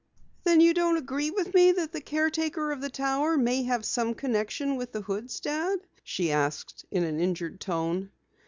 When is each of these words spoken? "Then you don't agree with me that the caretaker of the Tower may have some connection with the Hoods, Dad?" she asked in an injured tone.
"Then 0.45 0.61
you 0.61 0.73
don't 0.73 0.97
agree 0.97 1.29
with 1.29 1.53
me 1.53 1.73
that 1.73 1.91
the 1.91 2.01
caretaker 2.01 2.71
of 2.71 2.81
the 2.81 2.89
Tower 2.89 3.37
may 3.37 3.61
have 3.61 3.85
some 3.85 4.15
connection 4.15 4.75
with 4.75 4.91
the 4.91 5.01
Hoods, 5.01 5.39
Dad?" 5.39 5.77
she 6.03 6.31
asked 6.31 6.85
in 6.89 7.03
an 7.03 7.19
injured 7.19 7.59
tone. 7.61 8.09